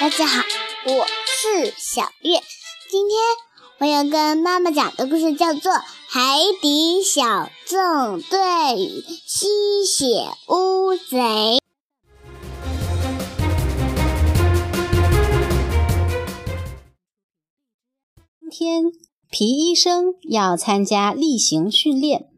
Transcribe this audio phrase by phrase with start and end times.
[0.00, 0.42] 大家好，
[0.86, 2.40] 我是小月。
[2.90, 3.18] 今天
[3.78, 5.72] 我要跟妈妈讲的故事叫做
[6.08, 8.38] 《海底小纵队
[8.76, 10.06] 与吸血
[10.48, 11.18] 乌贼》。
[18.40, 18.84] 今天
[19.30, 22.28] 皮医生要参加例行训练，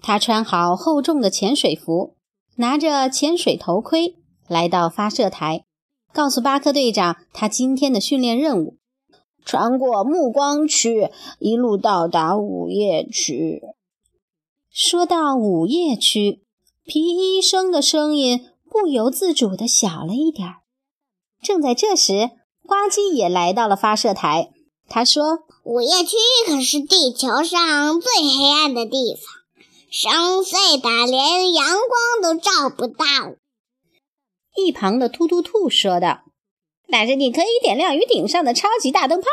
[0.00, 2.16] 他穿好厚重的潜水服，
[2.56, 4.16] 拿着潜水头盔，
[4.48, 5.64] 来到发射台。
[6.14, 8.76] 告诉巴克队长，他今天的训练任务：
[9.44, 13.62] 穿过暮光区，一路到达午夜区。
[14.70, 16.42] 说到午夜区，
[16.84, 20.56] 皮医生的声音不由自主地小了一点儿。
[21.42, 22.30] 正在这时，
[22.66, 24.50] 呱唧也来到了发射台。
[24.88, 26.16] 他说：“午夜区
[26.46, 29.24] 可是地球上最黑暗的地方，
[29.90, 30.12] 深
[30.44, 33.04] 邃的连阳光都照不到。”
[34.56, 36.24] 一旁的突突兔说道
[36.90, 39.26] ：“但是你可以点亮鱼顶上的超级大灯泡。”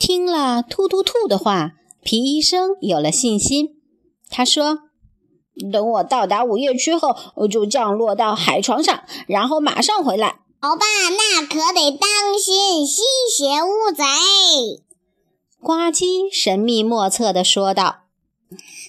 [0.00, 1.72] 听了突突兔的话，
[2.02, 3.76] 皮医生有了信心。
[4.28, 4.80] 他说
[5.72, 7.16] ：“等我到达午夜区后，
[7.48, 10.40] 就降落到海床上，然后马上回来。
[10.60, 13.02] ”“好吧，那可得当心吸
[13.36, 14.02] 血乌贼。”
[15.62, 18.02] 呱唧神秘莫测地说道。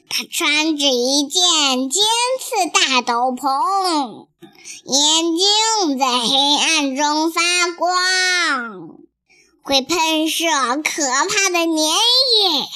[0.09, 2.03] 他穿着一件尖
[2.39, 7.41] 刺大斗篷，眼睛在黑暗中发
[7.77, 8.99] 光，
[9.63, 10.45] 会喷射
[10.83, 12.67] 可怕的粘液。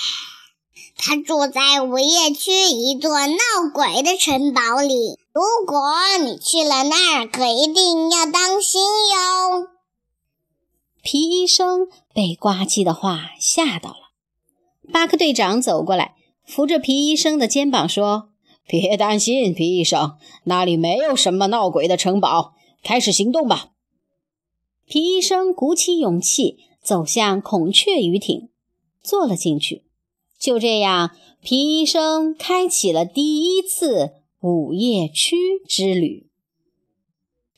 [0.98, 3.38] 他住在午夜区一座闹
[3.73, 5.20] 鬼的城堡里。
[5.34, 5.82] 如果
[6.23, 9.67] 你去了那儿，可一定要当心哟。
[11.04, 14.12] 皮医生被呱唧的话吓到了。
[14.92, 16.16] 巴克队长走过来。
[16.44, 18.31] 扶着皮医生的肩膀说
[18.72, 20.14] ：“别担心，皮医生，
[20.45, 22.53] 那里没有什么闹鬼的城堡。
[22.81, 23.71] 开始行动吧。”
[24.87, 28.48] 皮医生鼓起勇气走向孔雀鱼艇，
[29.04, 29.83] 坐了进去。
[30.39, 31.11] 就这样，
[31.42, 35.36] 皮医生开启了第一次午夜区
[35.67, 36.27] 之旅。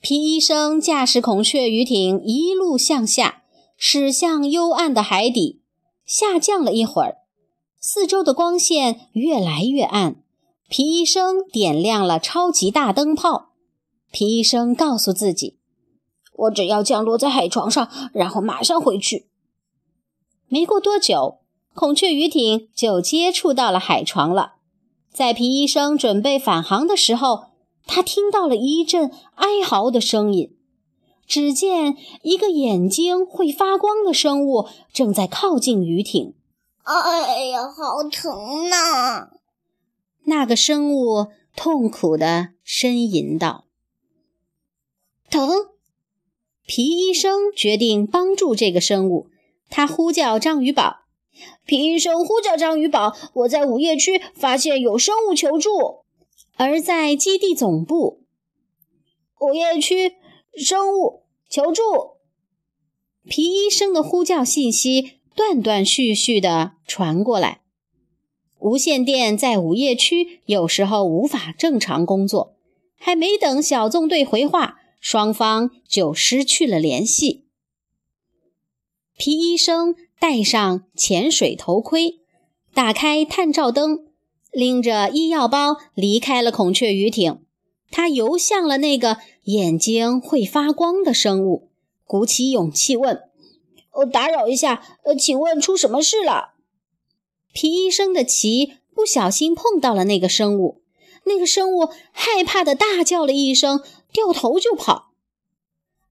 [0.02, 3.44] 皮医生驾驶孔雀鱼艇一路向下，
[3.78, 5.62] 驶向幽暗的海底，
[6.07, 7.19] 下降了一会儿。
[7.79, 10.22] 四周的光线越来越暗，
[10.75, 13.50] 皮医生点亮了超级大灯泡。
[14.11, 15.59] 皮医生告诉自己
[16.34, 19.28] ：“我只要降落在海床上，然后马上回去。”
[20.50, 21.38] 没过多久，
[21.75, 24.53] 孔雀鱼艇就接触到了海床了。
[25.13, 27.50] 在皮医生准备返航的时候，
[27.85, 30.57] 他听到了一阵哀嚎的声音。
[31.28, 36.34] 只见一个眼睛会发光的生物正在靠近鱼艇。
[36.84, 39.29] 哎呀，好疼呐！
[40.25, 43.66] 那个生物痛苦地呻吟道
[45.29, 45.69] ：“疼。”
[46.66, 49.29] 皮医生决定帮助这个生物。
[49.69, 51.06] 他呼叫章鱼宝
[51.66, 53.16] ：“皮医生，呼叫章鱼宝！
[53.34, 56.03] 我在午夜区发现有生物求助。”
[56.55, 58.23] 而在基地总部，
[59.40, 60.13] 午夜区
[60.55, 61.81] 生物求助。
[63.25, 65.19] 皮医生的呼叫信息。
[65.35, 67.62] 断断续续地传过来，
[68.63, 72.56] 无线电在午夜区有时候无法正常工作。
[72.97, 77.44] 还没等小纵队回话，双方就失去了联系。
[79.18, 82.19] 皮医生戴上潜水头盔，
[82.73, 84.06] 打开探照灯，
[84.53, 87.41] 拎着医药包离开了孔雀鱼艇。
[87.91, 91.68] 他游向了那个眼睛会发光的生物，
[92.06, 93.23] 鼓起勇气问。
[93.91, 96.53] 哦，打扰一下，呃，请问出什么事了？
[97.53, 100.81] 皮医生的鳍不小心碰到了那个生物，
[101.25, 103.81] 那个生物害怕的大叫了一声，
[104.12, 105.12] 掉头就跑。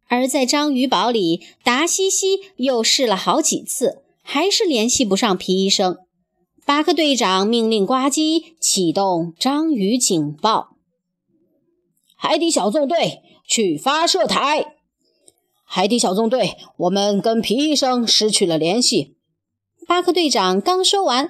[0.09, 5.99] 而在章鱼堡里，达西西又试了好几次，还是联系不上皮医生。
[6.65, 10.77] 巴克队长命令呱唧启动章鱼警报，
[12.15, 14.77] 海底小纵队去发射台。
[15.65, 19.17] 海底小纵队，我们跟皮医生失去了联系。
[19.87, 21.29] 巴克队长刚说完，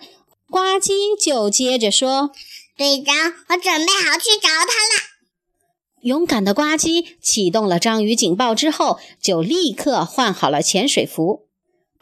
[0.49, 2.31] 呱唧就接着说
[2.77, 3.15] ：“队长，
[3.49, 5.13] 我准备好去找他了。”
[6.03, 11.47] 勇敢的呱唧启动了章鱼警报之后，就立刻换好了潜水服。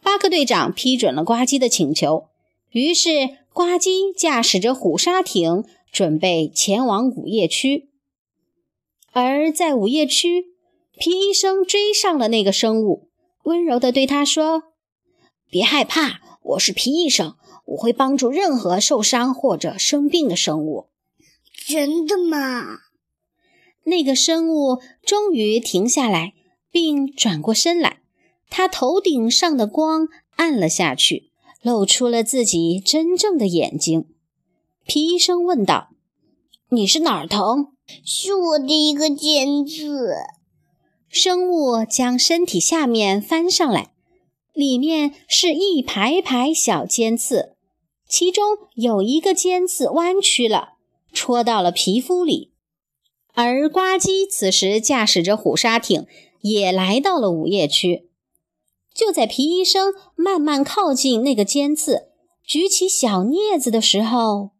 [0.02, 2.28] 巴克队长批准了呱唧的请求，
[2.70, 3.10] 于是
[3.52, 7.90] 呱唧驾驶着虎鲨艇准备前往午夜区。
[9.12, 10.50] 而在午夜区。
[10.98, 13.08] 皮医生追上了那个生物，
[13.44, 14.64] 温柔地对他说
[15.48, 20.86] ：“别害怕，我是皮医生，我会帮助任何受伤或者生病的生物。”
[21.66, 22.80] 真的吗？
[23.84, 26.34] 那个生物终于停下来，
[26.70, 27.98] 并转过身来。
[28.48, 31.30] 他头顶上的光暗了下去，
[31.62, 34.06] 露出了自己真正的眼睛。
[34.84, 35.90] 皮医生问道
[36.70, 37.68] ：“你是哪儿疼
[38.04, 40.14] ？”“是我的一个尖刺。”
[41.08, 43.92] 生物将身体下面翻上来，
[44.52, 47.54] 里面是一排排小尖刺，
[48.08, 50.74] 其中有一个尖刺弯曲了，
[51.12, 52.52] 戳到了皮肤里。
[53.32, 56.06] 而呱唧此时驾驶着虎鲨艇，
[56.40, 58.08] 也来到了午夜区。
[58.92, 62.08] 就在皮医生慢慢靠近那个尖刺，
[62.44, 64.50] 举起小镊子的时候，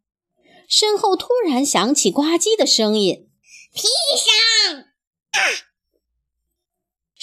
[0.67, 3.27] 身后突然响起呱唧的声音
[3.75, 4.85] ：“皮医生！”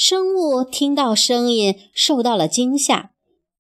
[0.09, 3.11] 生物听到声音，受到了惊吓，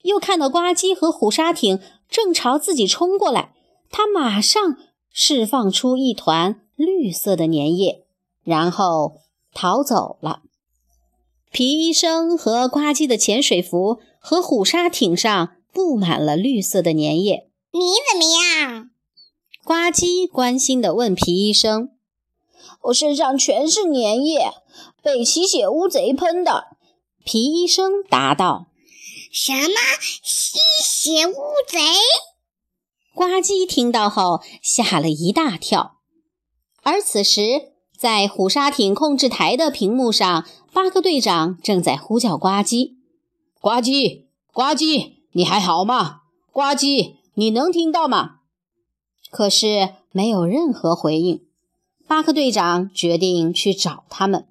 [0.01, 1.79] 又看到呱唧和虎鲨艇
[2.09, 3.53] 正朝自己冲过来，
[3.91, 4.79] 它马上
[5.13, 8.07] 释放出一团绿色的粘液，
[8.43, 9.19] 然后
[9.53, 10.41] 逃走了。
[11.53, 17.51] 皮医生和呱唧的潜水服和虎鲨艇上布满了绿色的粘液。
[17.73, 17.81] 你
[18.11, 18.89] 怎么样？
[19.63, 21.91] 呱唧关心地问皮医生。
[22.83, 24.53] 我身上全是粘液，
[25.03, 26.77] 被吸血乌贼喷的。
[27.25, 28.69] 皮医生答道。
[29.33, 29.75] 什么
[30.23, 31.35] 吸血乌
[31.67, 31.79] 贼？
[33.15, 35.99] 呱唧听到后吓了一大跳。
[36.83, 40.47] 而此时，在虎鲨艇控制台的屏幕上。
[40.71, 42.99] 巴克队长正在呼叫呱唧，
[43.61, 46.21] 呱唧，呱唧，你还好吗？
[46.53, 48.41] 呱唧，你能听到吗？
[49.31, 51.48] 可是没有任何回应。
[52.09, 54.49] 巴克队长决定去找他们。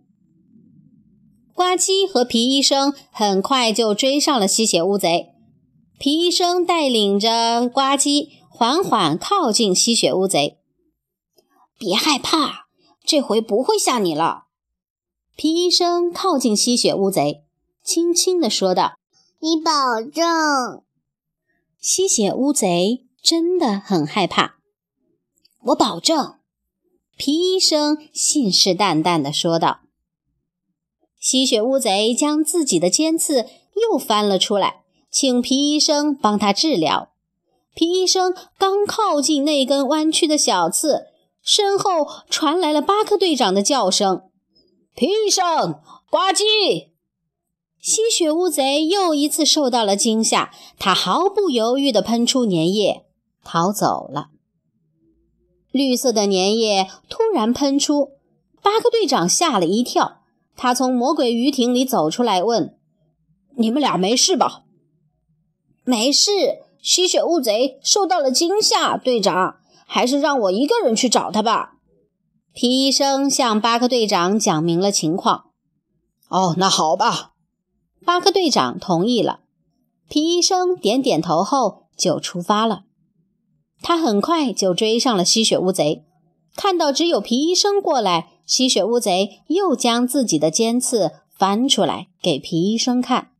[1.54, 5.33] 呱唧和皮医生很快就追上了吸血乌贼。
[5.98, 10.59] 皮医生带领着呱唧缓缓靠近吸血乌贼。
[11.80, 12.68] 别害怕，
[13.04, 14.44] 这回不会吓你了。
[15.36, 17.44] 皮医生靠近吸血乌贼，
[17.83, 19.00] 轻轻地说道
[19.42, 19.71] ：“你保
[20.01, 20.83] 证？”
[21.81, 24.57] 吸血乌贼真的很害怕。
[25.65, 26.37] 我保证。
[27.18, 29.80] 皮医生信誓旦旦地说道。
[31.19, 33.48] 吸血乌贼将自己的尖刺
[33.90, 37.10] 又翻了出来，请皮医生帮他治疗。
[37.74, 41.08] 皮医生刚靠近那根弯曲的小刺，
[41.42, 44.22] 身后传来了巴克队长的叫声。
[44.96, 45.80] 皮医生，
[46.12, 46.90] 呱唧！
[47.80, 53.06] 吸血乌贼又一次受到了惊吓，它毫不犹豫地喷出粘液，
[53.44, 54.30] 逃走了。
[55.78, 58.14] 绿色的粘液突然喷出，
[58.62, 60.22] 巴克队长吓了一跳。
[60.56, 62.76] 他从魔鬼鱼艇里走出来，问
[63.58, 64.64] ：“你们俩没事吧
[65.86, 66.32] ？”“没事。”
[66.80, 71.74] 吸血乌贼受到了惊吓，队长，还是让我一个人去找他吧。
[72.54, 75.50] 皮医生向巴克队长讲明了情况。
[76.30, 77.34] 哦，那好吧，
[78.06, 79.42] 巴克队长同意了。
[80.08, 82.84] 皮医生点点头后就出发了。
[83.82, 86.04] 他很快就追上了吸血乌贼。
[86.56, 93.32] 看到只有皮医生过来，吸血乌贼又将自己的尖刺翻出来给皮医生看。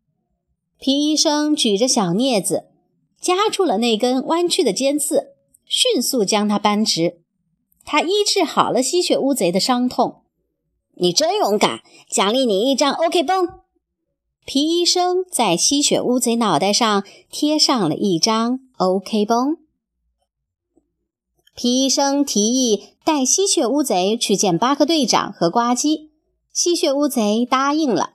[0.80, 2.66] 皮医生举着小镊子
[3.20, 5.34] 夹住了那根弯曲的尖刺，
[5.66, 7.22] 迅速将它扳直。
[7.84, 10.22] 他医治好了吸血乌贼的伤痛，
[10.96, 11.82] 你真勇敢！
[12.10, 13.48] 奖励你一张 OK 绷。
[14.46, 19.58] 皮医生在吸血乌贼脑袋上贴上了一张 OK 绷。
[21.58, 26.12] 皮医生提议带吸血乌贼去见巴克队长和呱唧，
[26.54, 28.14] 吸血乌贼答应了。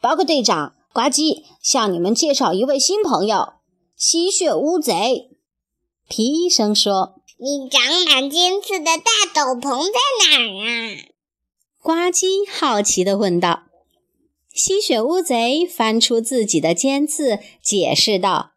[0.00, 3.54] 巴克队长，呱唧，向你们介绍一位新朋友——
[3.98, 5.30] 吸血乌贼。
[6.08, 7.16] 皮医生说。
[7.38, 9.98] 你长满尖刺的大斗篷在
[10.30, 10.96] 哪儿啊？
[11.82, 13.64] 呱唧好奇地问道。
[14.54, 18.51] 吸血乌贼翻出自己的尖刺，解释道：“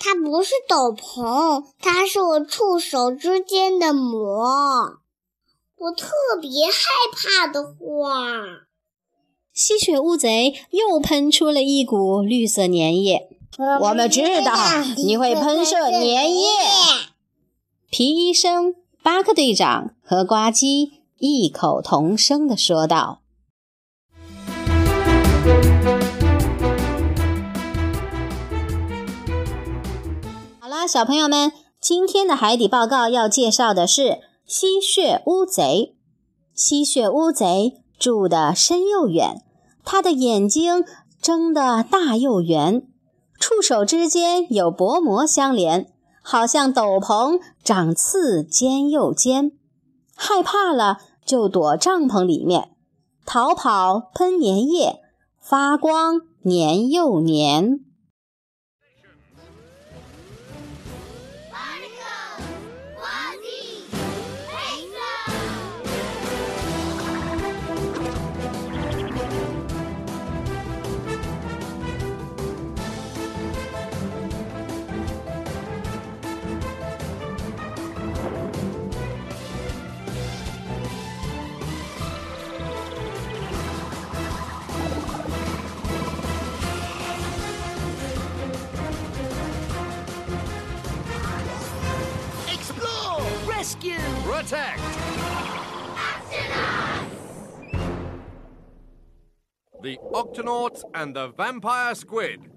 [0.00, 4.98] 它不是斗篷，它是我触手之间的膜。
[5.76, 6.08] 我特
[6.40, 6.72] 别害
[7.12, 8.66] 怕的话。”
[9.54, 13.28] 吸血乌贼又喷出了一股绿色粘液。
[13.82, 14.54] 我们知道
[14.96, 16.46] 你会喷射粘液。
[17.90, 23.19] 皮医生、巴克队长和呱唧异口同声地说道
[30.90, 35.94] ：“小朋友们，今天的海底报告要介绍的是吸血乌贼。
[36.52, 39.44] 吸血乌贼住得深又远，
[39.84, 40.84] 它的眼睛
[41.22, 42.82] 睁得大又圆，
[43.38, 45.92] 触手之间有薄膜相连。”
[46.22, 49.52] 好像斗篷长刺尖又尖，
[50.16, 52.72] 害怕了就躲帐篷里面。
[53.24, 54.98] 逃跑喷粘液，
[55.40, 57.78] 发光粘又粘。
[94.50, 94.80] Protect!
[99.80, 102.50] The Octonauts and the Vampire Squid.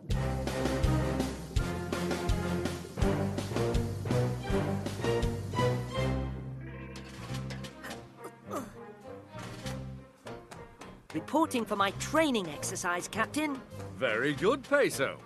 [11.14, 13.62] Reporting for my training exercise, Captain.
[13.98, 15.20] Very good, Peso.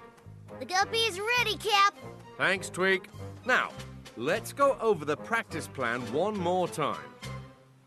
[0.60, 1.96] The guppy is ready, Cap.
[2.38, 3.08] Thanks, Tweak.
[3.46, 3.70] Now,
[4.18, 6.98] let's go over the practice plan one more time.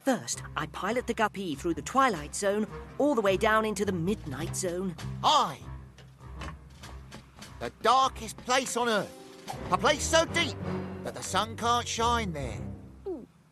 [0.05, 2.67] First, I pilot the Guppy through the Twilight Zone
[2.99, 4.95] all the way down into the Midnight Zone.
[5.23, 5.59] Aye.
[7.59, 9.13] The darkest place on Earth.
[9.71, 10.57] A place so deep
[11.05, 12.59] that the sun can't shine there.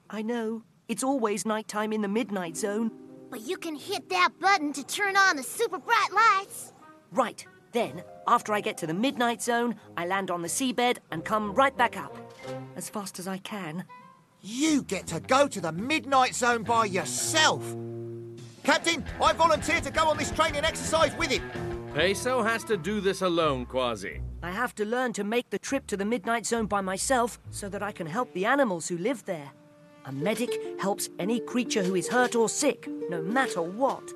[0.08, 2.90] I know, it's always nighttime in the Midnight Zone.
[3.30, 6.72] But you can hit that button to turn on the super bright lights.
[7.12, 11.24] Right, then, after I get to the Midnight Zone, I land on the seabed and
[11.24, 12.16] come right back up.
[12.76, 13.84] As fast as I can.
[14.40, 17.62] You get to go to the Midnight Zone by yourself.
[18.62, 21.42] Captain, I volunteer to go on this training exercise with him.
[21.94, 24.20] Peso has to do this alone, Quasi.
[24.42, 27.68] I have to learn to make the trip to the Midnight Zone by myself so
[27.70, 29.50] that I can help the animals who live there.
[30.04, 34.12] A medic helps any creature who is hurt or sick, no matter what.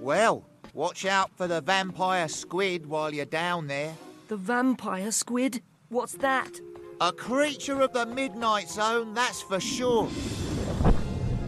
[0.00, 0.44] Well,
[0.74, 3.94] watch out for the vampire squid while you're down there.
[4.28, 5.62] The vampire squid?
[5.88, 6.60] What's that?
[7.02, 10.06] A creature of the Midnight Zone, that's for sure.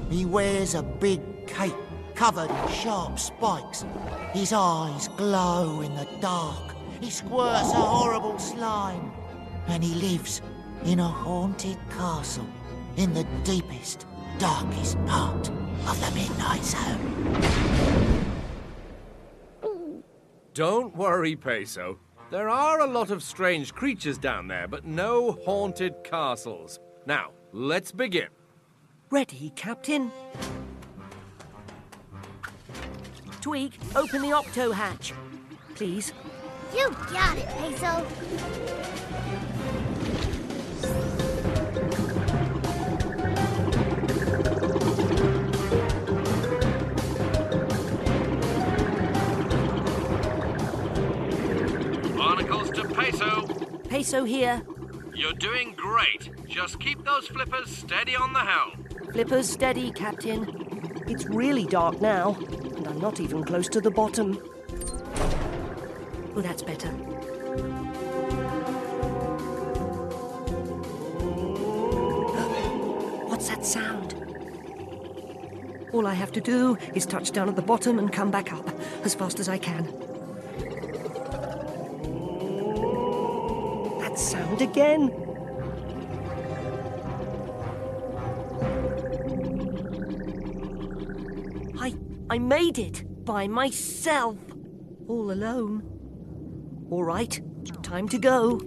[0.09, 1.75] He wears a big cape
[2.15, 3.85] covered in sharp spikes.
[4.33, 6.75] His eyes glow in the dark.
[7.03, 9.13] He squirts a horrible slime.
[9.67, 10.41] And he lives
[10.87, 12.49] in a haunted castle
[12.97, 14.07] in the deepest,
[14.39, 15.51] darkest part
[15.87, 17.53] of the Midnight Zone.
[20.55, 21.99] Don't worry, Peso.
[22.33, 26.81] There are a lot of strange creatures down there, but no haunted castles.
[27.05, 28.29] Now, let's begin.
[29.11, 30.11] Ready, Captain?
[33.43, 35.13] Tweak, open the octo hatch.
[35.75, 36.15] Please.
[36.75, 38.07] You got it, Peso.
[54.03, 54.61] Peso here.
[55.15, 56.29] You're doing great.
[56.49, 58.85] Just keep those flippers steady on the helm.
[59.13, 61.05] Flippers steady, Captain.
[61.07, 62.35] It's really dark now,
[62.77, 64.43] and I'm not even close to the bottom.
[66.35, 66.89] Oh, that's better.
[73.29, 74.17] What's that sound?
[75.93, 78.69] All I have to do is touch down at the bottom and come back up
[79.05, 80.02] as fast as I can.
[84.23, 85.11] Sound again.
[91.79, 91.95] I
[92.31, 94.39] I made it by myself,
[95.09, 95.83] all alone.
[96.91, 97.41] All right,
[97.83, 98.61] time to go.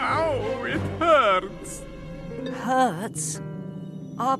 [0.00, 1.82] Ow, it hurts.
[2.62, 3.40] Hurts?
[4.18, 4.38] Are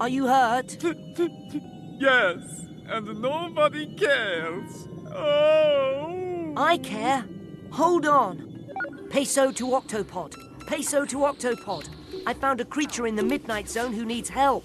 [0.00, 0.76] are you hurt?
[2.00, 4.88] Yes, and nobody cares.
[5.14, 6.52] Oh.
[6.56, 7.24] I care.
[7.70, 8.68] Hold on.
[9.10, 10.34] Peso to Octopod.
[10.66, 11.88] Peso to Octopod.
[12.26, 14.64] I found a creature in the Midnight Zone who needs help.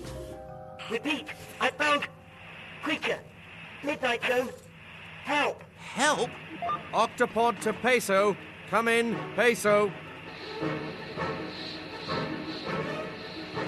[0.89, 1.27] Repeat.
[1.62, 2.08] I found
[2.84, 3.20] creature.
[3.84, 4.50] Midnight Zone.
[5.24, 5.63] Help.
[5.77, 6.29] Help?
[6.94, 8.36] Octopod to Peso.
[8.70, 9.91] Come in, Peso.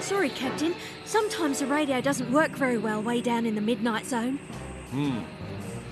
[0.00, 0.74] Sorry, Captain.
[1.04, 4.38] Sometimes the radio doesn't work very well way down in the midnight zone.
[4.90, 5.20] Hmm.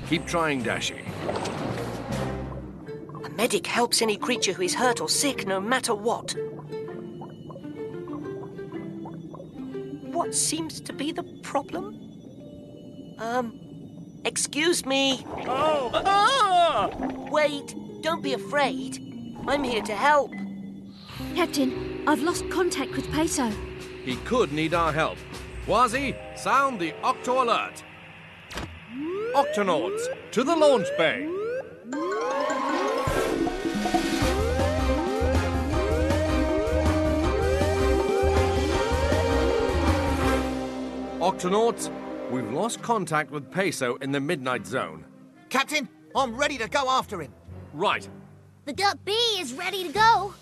[0.09, 1.03] Keep trying, Dashi.
[3.25, 6.35] A medic helps any creature who is hurt or sick, no matter what.
[10.13, 11.99] What seems to be the problem?
[13.19, 13.59] Um,
[14.25, 15.25] excuse me.
[15.47, 15.91] Oh!
[15.93, 16.91] Ah!
[17.31, 18.99] Wait, don't be afraid.
[19.47, 20.33] I'm here to help.
[21.35, 23.51] Captain, I've lost contact with Peso.
[24.07, 25.19] He could need our help.
[25.65, 27.83] Quasi, sound the Octo alert.
[29.35, 31.29] Octonauts, to the launch bay.
[41.19, 41.91] Octonauts,
[42.31, 45.05] we've lost contact with Peso in the Midnight Zone.
[45.49, 47.33] Captain, I'm ready to go after him.
[47.73, 48.09] Right.
[48.67, 50.33] The Duck B is ready to go.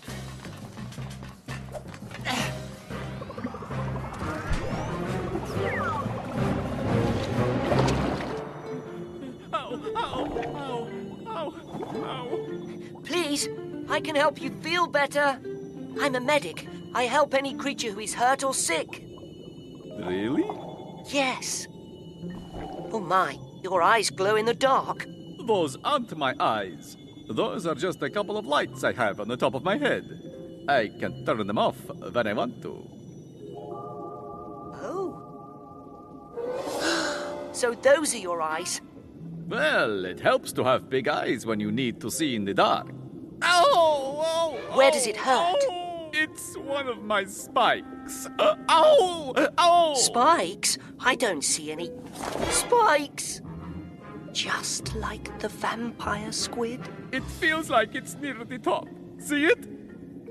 [13.35, 13.49] Please,
[13.89, 15.37] I can help you feel better.
[15.99, 16.69] I'm a medic.
[16.93, 19.03] I help any creature who is hurt or sick.
[19.99, 20.45] Really?
[21.09, 21.67] Yes.
[22.93, 25.05] Oh my, your eyes glow in the dark.
[25.45, 26.95] Those aren't my eyes.
[27.27, 30.05] Those are just a couple of lights I have on the top of my head.
[30.69, 31.75] I can turn them off
[32.13, 32.87] when I want to.
[34.81, 35.11] Oh.
[37.51, 38.79] so those are your eyes.
[39.49, 42.87] Well, it helps to have big eyes when you need to see in the dark.
[43.45, 44.21] Ow!
[44.25, 45.55] ow Where does it hurt?
[45.69, 46.09] ow.
[46.13, 48.27] It's one of my spikes.
[48.39, 49.33] Uh, ow!
[49.57, 49.93] Ow!
[49.95, 50.77] Spikes?
[50.99, 51.91] I don't see any
[52.49, 53.41] spikes.
[54.31, 56.81] Just like the vampire squid.
[57.11, 58.87] It feels like it's near the top.
[59.17, 59.67] See it?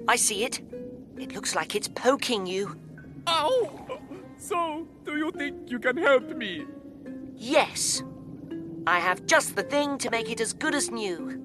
[0.08, 0.60] I see it.
[1.18, 2.76] It looks like it's poking you.
[3.26, 4.00] Ow!
[4.36, 6.66] So, do you think you can help me?
[7.36, 8.02] Yes.
[8.86, 11.43] I have just the thing to make it as good as new.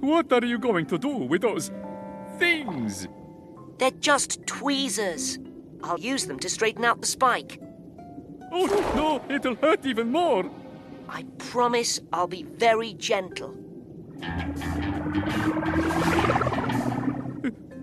[0.00, 1.70] What are you going to do with those
[2.38, 3.08] things?
[3.78, 5.38] They're just tweezers.
[5.82, 7.60] I'll use them to straighten out the spike.
[8.50, 8.66] Oh,
[8.96, 10.50] no, it'll hurt even more.
[11.08, 13.56] I promise I'll be very gentle.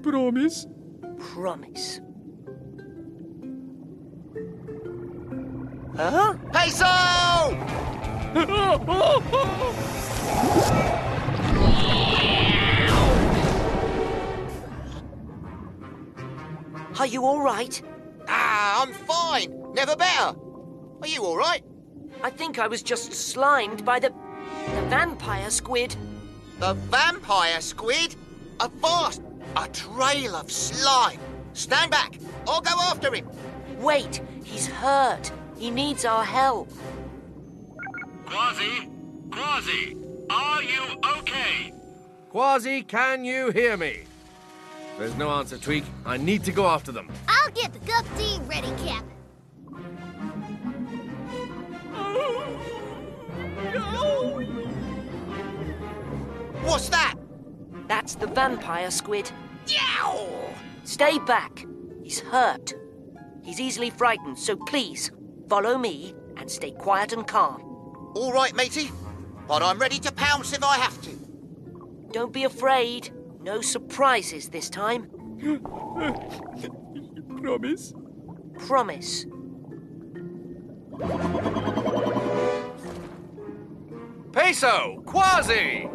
[0.01, 0.67] Promise?
[1.17, 2.01] Promise.
[5.95, 6.36] Huh?
[6.51, 6.86] Peso!
[16.97, 17.82] Are you all right?
[18.28, 19.73] Ah, I'm fine.
[19.73, 20.36] Never better.
[21.01, 21.62] Are you all right?
[22.23, 25.95] I think I was just slimed by the, the vampire squid.
[26.60, 28.15] The vampire squid?
[28.60, 29.21] A vast,
[29.58, 31.19] a trail of slime.
[31.54, 32.17] Stand back.
[32.47, 33.30] I'll go after him.
[33.78, 35.32] Wait, he's hurt.
[35.58, 36.71] He needs our help.
[38.25, 38.89] Quasi?
[39.32, 40.04] Quasi?
[40.29, 40.83] Are you
[41.19, 41.73] okay?
[42.29, 44.03] Quasi, can you hear me?
[44.97, 45.83] There's no answer, Tweak.
[46.05, 47.09] I need to go after them.
[47.27, 49.03] I'll get the Gup D ready, Cap.
[56.63, 57.15] What's that?
[57.88, 59.31] That's the vampire squid.
[60.83, 61.65] Stay back.
[62.03, 62.73] He's hurt.
[63.43, 65.11] He's easily frightened, so please
[65.49, 67.61] follow me and stay quiet and calm.
[68.15, 68.91] All right, matey.
[69.47, 71.12] But I'm ready to pounce if I have to.
[72.12, 73.12] Don't be afraid.
[73.41, 75.10] No surprises this time.
[77.41, 77.93] Promise?
[78.65, 79.25] Promise.
[84.31, 85.03] Peso!
[85.05, 85.89] Quasi!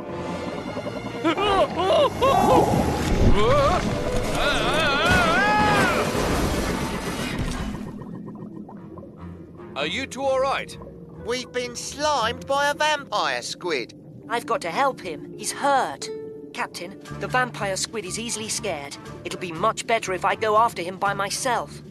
[9.77, 10.77] Are you two all right?
[11.25, 13.95] We've been slimed by a vampire squid.
[14.29, 15.35] I've got to help him.
[15.37, 16.09] He's hurt.
[16.55, 18.97] Captain, the vampire squid is easily scared.
[19.25, 21.83] It'll be much better if I go after him by myself.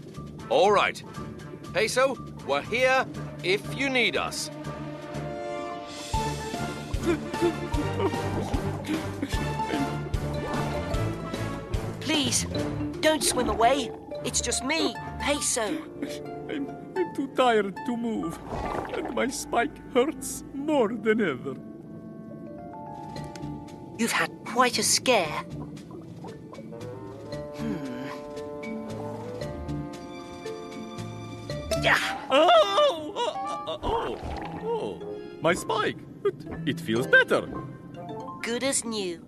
[0.50, 1.02] All right.
[1.74, 3.06] Peso, we're here
[3.44, 4.50] if you need us.
[12.02, 12.46] Please,
[13.00, 13.92] don't swim away.
[14.26, 15.78] It's just me, Peso.
[17.10, 18.38] I'm, too tired to move,
[18.94, 21.56] and my spike hurts more than ever.
[23.98, 25.44] You've had quite a scare.
[27.58, 28.08] Hmm.
[31.86, 33.14] Ah, Oh!
[33.16, 33.34] Oh!
[33.68, 33.80] Oh!
[33.84, 34.18] oh,
[34.64, 35.16] oh.
[35.42, 35.98] My spike!
[36.26, 37.48] It, it feels better.
[38.42, 39.26] good as new.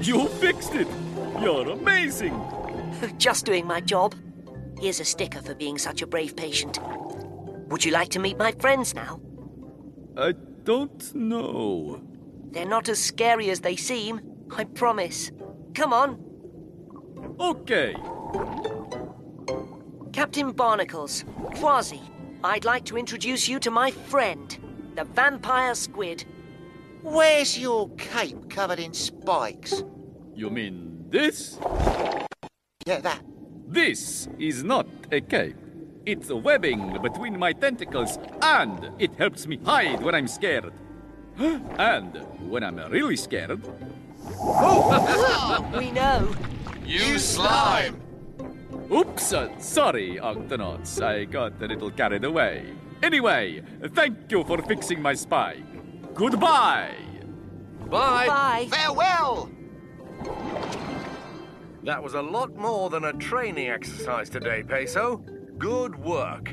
[0.00, 0.88] You fixed it!
[1.40, 2.40] You're amazing!
[3.18, 4.14] Just doing my job.
[4.80, 6.78] Here's a sticker for being such a brave patient.
[7.68, 9.20] Would you like to meet my friends now?
[10.16, 10.32] I
[10.64, 12.00] don't know.
[12.50, 14.20] They're not as scary as they seem,
[14.56, 15.32] I promise.
[15.74, 16.24] Come on,
[17.40, 17.96] Okay.
[20.12, 21.24] Captain Barnacles,
[21.56, 22.00] Quasi,
[22.44, 24.56] I'd like to introduce you to my friend,
[24.94, 26.24] the vampire squid.
[27.02, 29.82] Where's your cape covered in spikes?
[30.34, 31.58] You mean this?
[32.86, 33.22] Yeah, that.
[33.66, 35.56] This is not a cape.
[36.06, 40.72] It's a webbing between my tentacles, and it helps me hide when I'm scared.
[41.78, 42.14] And
[42.48, 43.60] when I'm really scared,
[45.76, 46.34] We know.
[46.84, 48.00] You slime!
[48.92, 51.02] Oops, uh, sorry, Octonauts.
[51.02, 52.74] I got a little carried away.
[53.02, 53.62] Anyway,
[53.94, 55.64] thank you for fixing my spike.
[56.14, 56.94] Goodbye!
[57.90, 58.26] Bye.
[58.26, 58.68] Bye.
[58.70, 59.50] Farewell!
[61.82, 65.22] That was a lot more than a training exercise today, Peso.
[65.58, 66.52] Good work.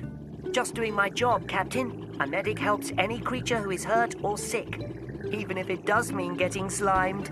[0.52, 2.16] Just doing my job, Captain.
[2.20, 4.80] A medic helps any creature who is hurt or sick,
[5.32, 7.30] even if it does mean getting slimed.